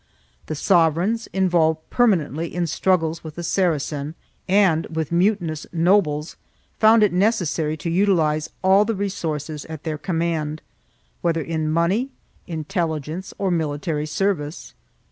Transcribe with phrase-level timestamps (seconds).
[0.47, 4.15] The sovereigns, involved permanently in struggles with the Saracen
[4.47, 6.37] and with mutinous nobles,
[6.79, 10.63] found it necessary to utilize all the resources at their command,
[11.21, 12.09] whether in money,
[12.47, 14.73] intelligence, or military service.